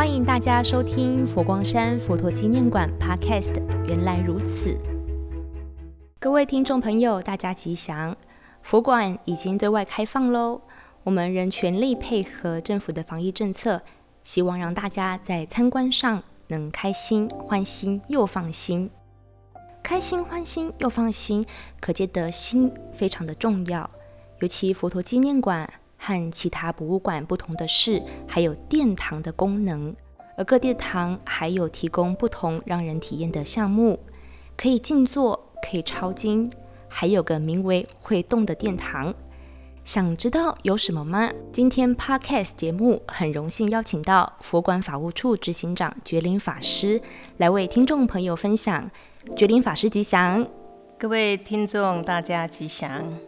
[0.00, 3.52] 欢迎大家收听佛光山佛陀纪念馆 Podcast。
[3.84, 4.74] 原来如此，
[6.18, 8.16] 各位听众朋友，大家吉祥！
[8.62, 10.62] 佛馆已经对外开放喽，
[11.02, 13.82] 我们仍全力配合政府的防疫政策，
[14.24, 18.90] 希望让大家在参观上能开心、欢心又放心。
[19.82, 21.44] 开心、欢心又放心，
[21.78, 23.90] 可见得心非常的重要。
[24.38, 25.70] 尤其佛陀纪念馆。
[26.02, 29.94] 和其他博物馆不同的是，还有殿堂的功能，
[30.36, 34.00] 而各殿堂还有提供不同让人体验的项目，
[34.56, 36.50] 可以静坐，可以抄经，
[36.88, 39.14] 还有个名为会动的殿堂。
[39.84, 41.30] 想知道有什么吗？
[41.52, 47.00] 今天 Podcast 节目很荣幸邀请到佛管法务处执行长觉林法师
[47.36, 48.90] 来为听众朋友分享。
[49.36, 50.46] 觉林法师吉祥，
[50.98, 53.18] 各位听众大家吉祥。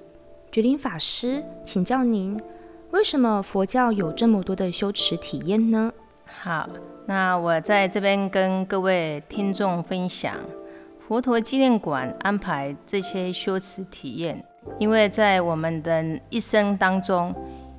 [0.50, 2.40] 觉林法师，请教您。
[2.92, 5.90] 为什么佛教有这么多的修持体验呢？
[6.26, 6.68] 好，
[7.06, 10.34] 那我在这边跟各位听众分享，
[11.08, 14.44] 佛陀纪念馆安排这些修持体验，
[14.78, 17.34] 因为在我们的一生当中，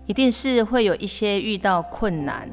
[0.08, 2.50] 一定是会有一些遇到困难，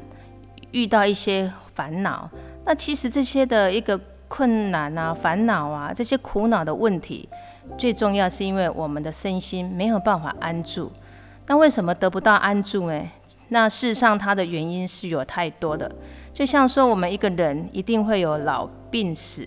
[0.69, 2.29] 遇到一些烦恼。
[2.63, 7.27] 那其实这些的一个困难啊、烦恼啊、这些苦恼的问题，
[7.75, 10.91] 最重要是因为我们的身心没有办法安住。
[11.47, 13.03] 那为什么得不到安住呢？
[13.49, 15.91] 那事实上，它的原因是有太多的。
[16.33, 19.45] 就像说，我们一个人一定会有老病死，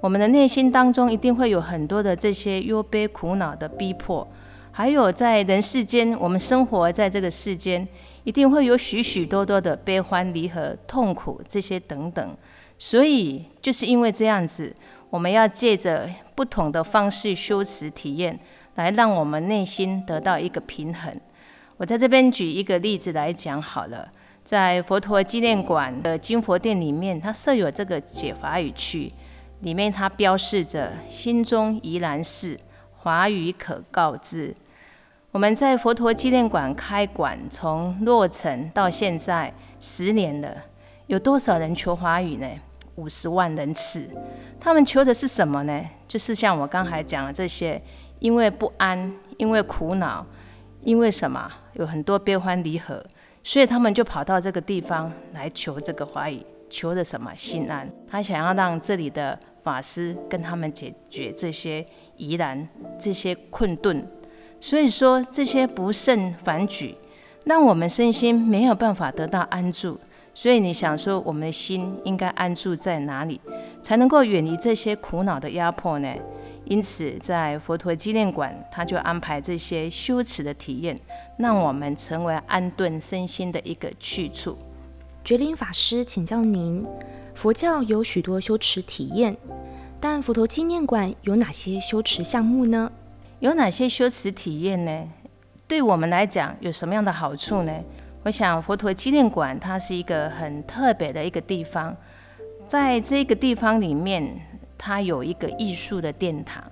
[0.00, 4.28] 我们的内心当中一定会有很多的这些忧悲苦恼的逼迫，
[4.70, 7.88] 还有在人世间，我们生活在这个世间，
[8.24, 12.36] 一定会有许许多多的悲欢离合、痛苦这些等等。
[12.76, 14.74] 所以，就是因为这样子，
[15.08, 18.38] 我们要借着不同的方式修持体验，
[18.74, 21.10] 来让我们内心得到一个平衡。
[21.78, 24.10] 我在这边举一个例子来讲好了，
[24.42, 29.12] 在佛陀纪念馆的金佛殿里面，它设有这个解法语区，
[29.60, 32.58] 里面它标示着心中怡然事，
[32.96, 34.54] 华语可告知。
[35.32, 40.56] 我们在佛陀纪念馆开馆，从落成到现在十年了，
[41.08, 42.48] 有多少人求华语呢？
[42.94, 44.08] 五十万人次。
[44.58, 45.84] 他们求的是什么呢？
[46.08, 47.82] 就是像我刚才讲的这些，
[48.18, 50.24] 因为不安，因为苦恼。
[50.86, 51.50] 因为什么？
[51.72, 53.04] 有很多悲欢离合，
[53.42, 57.90] 所以他们就跑到这个地方来求这个华语，求的什么心安？
[58.08, 61.84] 他想要让这里的法师跟他们解决这些
[62.16, 62.68] 疑难、
[63.00, 64.06] 这些困顿。
[64.60, 66.94] 所以说这些不胜反举，
[67.46, 69.98] 让我们身心没有办法得到安住。
[70.34, 73.40] 所以你想说，我们的心应该安住在哪里，
[73.82, 76.14] 才能够远离这些苦恼的压迫呢？
[76.68, 80.98] 因此，在佛陀纪念馆，他就安排这些修持的体验，
[81.38, 84.58] 让我们成为安顿身心的一个去处。
[85.24, 86.84] 觉林法师，请教您，
[87.34, 89.36] 佛教有许多修持体验，
[90.00, 92.90] 但佛陀纪念馆有哪些修持项目呢？
[93.38, 95.08] 有哪些修持体验呢？
[95.68, 97.72] 对我们来讲，有什么样的好处呢？
[98.24, 101.96] 我想，佛陀纪念馆它是一个很特别的一个地方，
[102.66, 104.40] 在这个地方里面。
[104.78, 106.62] 它有一个艺术的殿堂，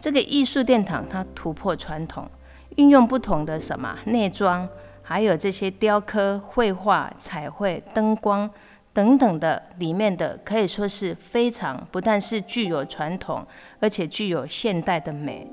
[0.00, 2.28] 这个艺术殿堂它突破传统，
[2.76, 4.68] 运用不同的什么内装，
[5.02, 8.50] 还有这些雕刻、绘画、彩绘、灯光
[8.92, 13.46] 等等的里面的，可以说是非常不但是具有传统，
[13.80, 15.46] 而且具有现代的美。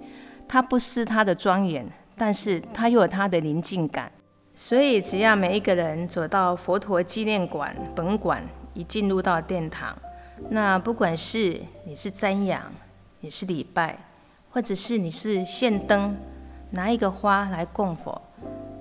[0.47, 1.85] 它不失它的庄严，
[2.17, 4.11] 但是它又有它的宁静感。
[4.53, 9.97] 所以只要每一个人走到佛陀纪念馆本馆，一进入到殿堂。
[10.49, 12.61] 那不管是你是瞻仰，
[13.21, 13.97] 你是礼拜，
[14.49, 16.15] 或者是你是献灯，
[16.71, 18.21] 拿一个花来供佛，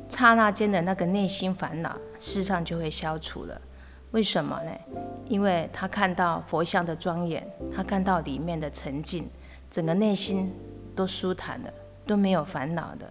[0.09, 3.61] 刹那间的那个内心烦恼，事实上就会消除了。
[4.11, 4.73] 为什么呢？
[5.29, 9.29] 因为他看到佛像的庄严，他看到里面的沉静，
[9.71, 10.53] 整个内心
[10.97, 11.73] 都舒坦了，
[12.05, 13.09] 都没有烦恼的。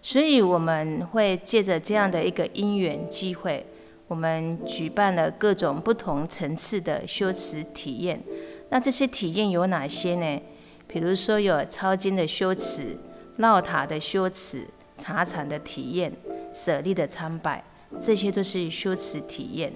[0.00, 3.64] 所以我们会借着这样的一个因缘机会。
[4.12, 8.22] 我们举办了各种不同层次的修持体验，
[8.68, 10.42] 那这些体验有哪些呢？
[10.86, 12.98] 比如说有抄经的修持、
[13.38, 14.66] 绕塔的修持、
[14.98, 16.12] 茶禅的体验、
[16.52, 17.64] 舍利的参拜，
[17.98, 19.72] 这些都是修持体验。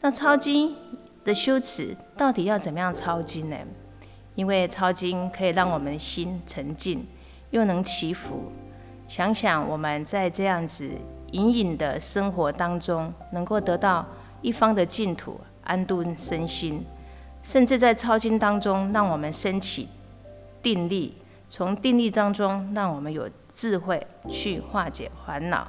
[0.00, 0.74] 那抄经
[1.24, 3.56] 的修持到底要怎么样抄经呢？
[4.34, 7.06] 因为抄经可以让我们心沉静，
[7.50, 8.50] 又能祈福。
[9.06, 10.98] 想想我们在这样子。
[11.32, 14.06] 隐隐的生活当中，能够得到
[14.40, 16.84] 一方的净土，安顿身心，
[17.42, 19.88] 甚至在抄经当中，让我们升起
[20.62, 21.14] 定力，
[21.48, 25.68] 从定力当中，让我们有智慧去化解烦恼。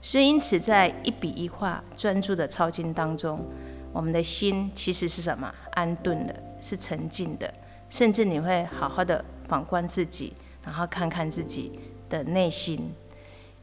[0.00, 3.44] 所以，因此在一笔一画专注的抄经当中，
[3.92, 5.52] 我们的心其实是什么？
[5.72, 7.52] 安顿的，是沉静的，
[7.88, 10.32] 甚至你会好好的反观自己，
[10.64, 12.92] 然后看看自己的内心。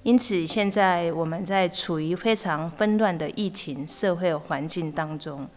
[0.06, 5.48] 因此，现在我们在处于非常纷乱的疫情社会环境当中，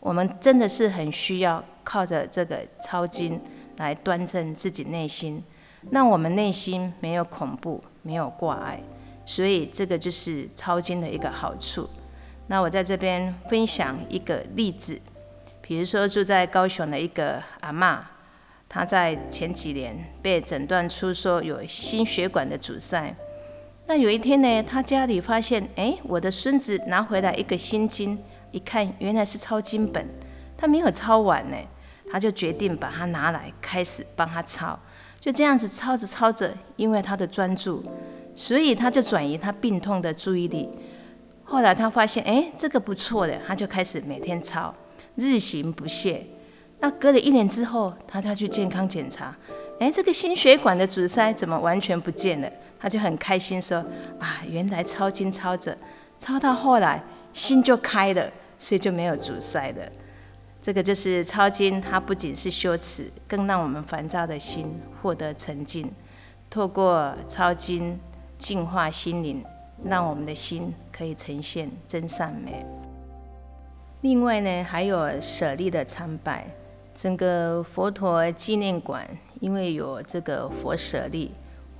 [0.00, 3.38] 我们真的是很需要靠着这个抄经
[3.76, 5.44] 来端正自己内心，
[5.90, 8.80] 让我们内心没有恐怖，没有挂碍。
[9.26, 11.86] 所以，这个就是抄经的一个好处。
[12.46, 14.98] 那我在这边分享一个例子，
[15.60, 17.98] 比如说住在高雄的一个阿嬷，
[18.66, 23.14] 她在前几年被诊断出说有心血管的阻塞。
[23.90, 28.16] 那有一天呢，他家里发现，哎，我的孙子拿回来一个心经，
[28.52, 30.08] 一看原来是抄经本，
[30.56, 31.56] 他没有抄完呢，
[32.08, 34.78] 他就决定把它拿来开始帮他抄，
[35.18, 37.82] 就这样子抄着抄着，因为他的专注，
[38.36, 40.68] 所以他就转移他病痛的注意力。
[41.42, 44.72] 后来他发现，哎，这个不错的，他就开始每天抄，
[45.16, 46.24] 日行不懈。
[46.78, 49.36] 那隔了一年之后，他再去健康检查，
[49.80, 52.48] 哎，这个心血管的阻塞怎么完全不见了？
[52.80, 53.84] 他就很开心说
[54.18, 55.76] ：“啊，原来抄经抄着，
[56.18, 57.02] 抄到后来
[57.34, 59.92] 心就开了，所以就没有阻塞了。
[60.62, 65.92] 这个就是抄经，它不仅是修持，更让我们烦躁的心获得沉静。
[66.48, 67.98] 透过抄经
[68.38, 69.44] 净化心灵，
[69.84, 72.64] 让我们的心可以呈现真善美。
[74.00, 76.46] 另外呢，还有舍利的参拜，
[76.94, 79.06] 整个佛陀纪念馆
[79.40, 81.30] 因为有这个佛舍利。”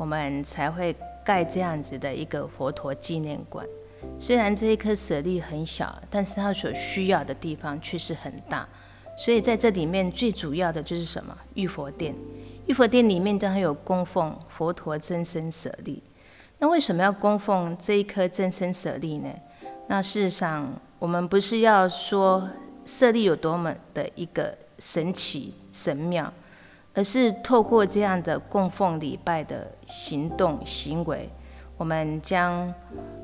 [0.01, 3.67] 我们才会盖这样子的一个佛陀纪念馆。
[4.19, 8.67] 虽然这一颗舍利很小，但是它所需要的地方却是很大。
[9.15, 11.37] 所以在这里面最主要的就是什么？
[11.53, 12.15] 玉佛殿。
[12.67, 16.03] 玉佛殿里面都还有供奉佛陀真身舍利。
[16.59, 19.29] 那为什么要供奉这一颗真身舍利呢？
[19.87, 20.67] 那事实上，
[20.99, 22.49] 我们不是要说
[22.87, 26.33] 舍利有多么的一个神奇神妙。
[26.93, 31.31] 而是透过这样的供奉礼拜的行动行为，
[31.77, 32.73] 我们将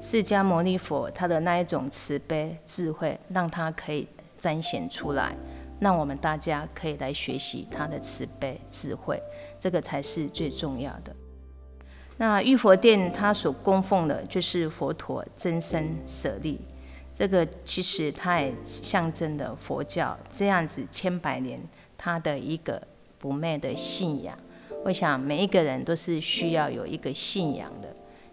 [0.00, 4.06] 释迦牟尼佛他的那一种慈悲智慧，让他可以
[4.38, 5.36] 彰显出来，
[5.80, 9.20] 让我们大家可以来学习他的慈悲智慧，
[9.58, 11.14] 这个才是最重要的。
[12.16, 16.60] 那玉佛殿它所供奉的就是佛陀真身舍利，
[17.16, 21.60] 这个其实它也象征的佛教这样子千百年
[21.98, 22.80] 它的一个。
[23.18, 24.36] 不灭的信仰，
[24.84, 27.88] 我想每一个人都是需要有一个信仰的。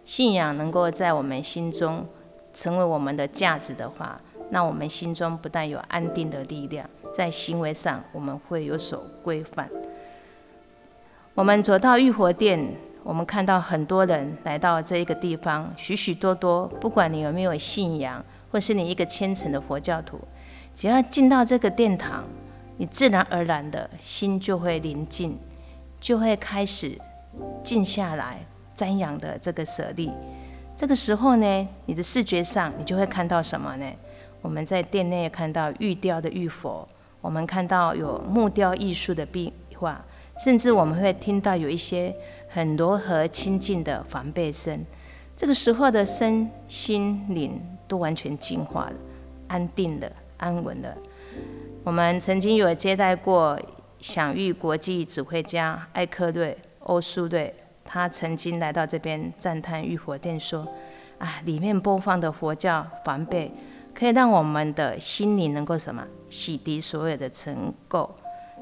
[0.06, 2.06] 信仰能够在我们心中
[2.54, 4.20] 成为我们的价值的话，
[4.50, 9.70] 那我们心中不但有安定的力量，在行为上我们会有所规范。
[11.34, 20.20] 我们走到玉佛殿，我们看到很多人来到这一个地方，许许多多，不管你有没有信仰，或是你一个虔诚的佛教徒，
[20.76, 22.26] 只要进到这个殿堂。
[22.78, 25.38] 你自然而然的心就会宁静，
[26.00, 26.98] 就会开始
[27.64, 28.40] 静下来
[28.76, 30.12] 瞻仰的这个舍利。
[30.76, 33.86] 这个时候呢，你的视觉上你就会看到什么呢？
[34.42, 36.86] 我们在殿内看到玉雕的玉佛，
[37.22, 40.04] 我们看到有木雕艺术的壁画，
[40.44, 42.14] 甚至我们会听到有一些
[42.50, 44.84] 很柔和清净的梵呗声。
[45.36, 48.96] 这个时候的身心灵都完全净化了，
[49.48, 50.98] 安定了，安稳了。
[51.86, 53.60] 我们曾经有接待过
[54.00, 57.54] 享誉国际指挥家艾克瑞欧苏瑞，
[57.84, 60.66] 他曾经来到这边赞叹玉佛殿说
[61.20, 63.52] ：“啊，里面播放的佛教梵呗，
[63.94, 68.10] 可以让我们的心灵能够什么洗涤所有的尘垢。”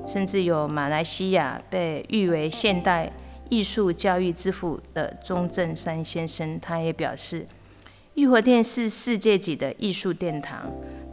[0.07, 3.11] 甚至有马来西亚被誉为现代
[3.49, 7.45] 艺术教育之父的钟正山先生，他也表示，
[8.15, 10.71] 玉佛殿是世界级的艺术殿堂。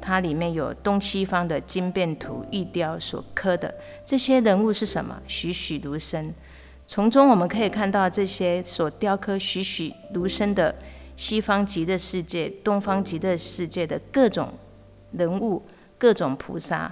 [0.08, 3.72] 它里面有东西方的经变图、玉雕所刻的
[4.06, 5.20] 这些人物是什么？
[5.26, 6.32] 栩栩如生。
[6.86, 10.74] 从中我们可以看到这些所雕刻栩栩如生的
[11.14, 14.50] 西方极乐世界、东方极乐世界的各种
[15.12, 15.62] 人物、
[15.98, 16.90] 各种菩萨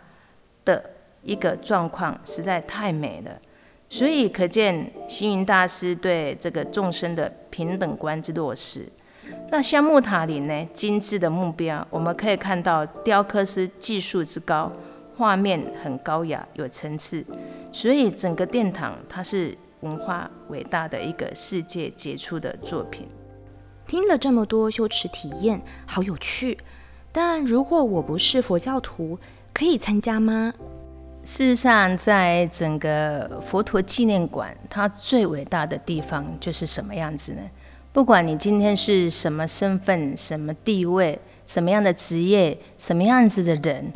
[0.67, 0.91] 的
[1.23, 3.41] 一个状况，实在太美了。
[3.89, 8.87] 所以可见星云大师对这个众生的平等观之落实。
[9.49, 10.69] 那香木塔林呢？
[10.75, 14.71] 精致的目标，我们可以看到雕刻师技术之高，
[15.17, 17.25] 画面很高雅，有层次，
[17.73, 23.07] 所以整个殿堂它是文化伟大的一个世界杰出的作品。
[23.87, 26.59] 听了这么多修持体验，好有趣。
[27.13, 29.17] 但如果我不是佛教徒，
[29.55, 30.53] 可以参加吗？
[31.25, 37.41] 事实上，在整个佛陀纪念馆，它最伟大的地方就是什么样子呢？
[37.97, 43.91] 不管你今天是什么身份、什么地位、什么样的职业、什么样子的人，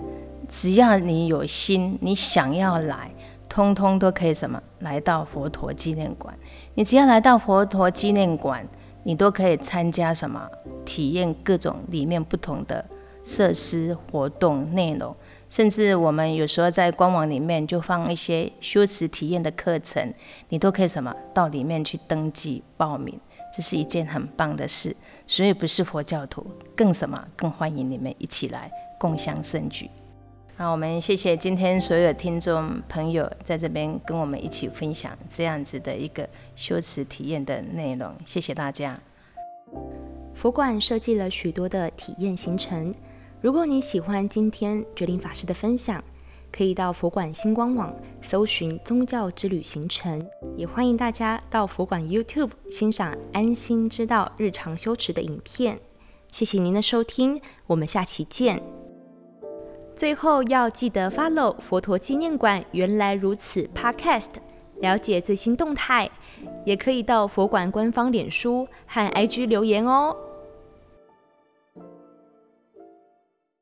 [0.49, 3.11] 只要你有心，你想要来，
[3.47, 6.35] 通通都可以什么来到佛陀纪念馆。
[6.76, 8.66] 你只要来到佛陀纪念馆，
[9.02, 10.49] 你都可以参加什么
[10.87, 12.83] 体验各种里面不同的
[13.23, 15.14] 设施活动内容。
[15.50, 20.14] 甚至我们有时候在官网里面就放一些修持体验的课程，
[20.49, 23.21] 你都可以什么到里面去登记报名，
[23.52, 24.95] 这是一件很棒的事。
[25.26, 26.45] 所以不是佛教徒，
[26.76, 29.88] 更什么更欢迎你们一起来共享盛举。
[30.57, 39.00] 那，我们谢谢今天所有听众朋友在这边跟我们一起分享这样子的一个修持体验的内容，谢谢大家。
[40.35, 42.92] 佛馆设计了许多的体验行程。
[43.40, 46.02] 如果你喜欢今天觉林法师的分享，
[46.52, 50.26] 可以到佛馆星光网搜寻宗教之旅行程，
[50.57, 55.78] 也欢迎大家到佛馆 YouTube 欣赏安心之道日常修持的影片。
[56.33, 58.62] 谢谢您的收听，我们下期见。
[59.95, 64.30] 最后要记得 follow 佛陀纪念馆原来如此 Podcast，
[64.80, 66.11] 了解最新动态，
[66.64, 70.16] 也可以到佛馆官方脸书和 IG 留言哦。